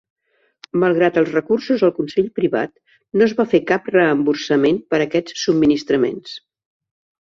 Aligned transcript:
Malgrat 0.83 1.17
els 1.21 1.29
recursos 1.35 1.83
al 1.87 1.93
Consell 1.99 2.31
Privat, 2.39 2.73
no 3.19 3.27
es 3.27 3.35
va 3.41 3.47
fer 3.53 3.61
cap 3.73 3.91
reemborsament 3.99 4.81
per 4.95 5.01
aquests 5.07 5.45
subministraments. 5.47 6.35